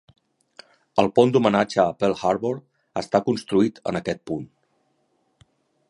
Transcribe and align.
El 1.03 1.09
pont 1.19 1.33
d'homenatge 1.35 1.83
a 1.85 1.93
Pearl 1.99 2.17
Harbor 2.29 2.55
està 3.05 3.23
construït 3.29 3.79
en 3.93 4.01
aquest 4.01 4.27
punt. 4.33 4.49